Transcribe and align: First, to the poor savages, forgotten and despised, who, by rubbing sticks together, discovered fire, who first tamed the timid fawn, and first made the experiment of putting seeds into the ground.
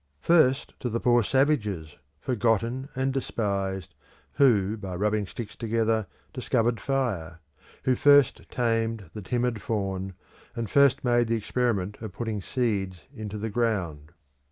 First, 0.21 0.73
to 0.79 0.89
the 0.89 0.99
poor 0.99 1.21
savages, 1.21 1.95
forgotten 2.19 2.89
and 2.95 3.13
despised, 3.13 3.93
who, 4.33 4.75
by 4.75 4.95
rubbing 4.95 5.27
sticks 5.27 5.55
together, 5.55 6.07
discovered 6.33 6.79
fire, 6.79 7.39
who 7.83 7.93
first 7.93 8.49
tamed 8.49 9.11
the 9.13 9.21
timid 9.21 9.61
fawn, 9.61 10.15
and 10.55 10.67
first 10.67 11.03
made 11.03 11.27
the 11.27 11.37
experiment 11.37 12.01
of 12.01 12.13
putting 12.13 12.41
seeds 12.41 13.01
into 13.13 13.37
the 13.37 13.51
ground. 13.51 14.09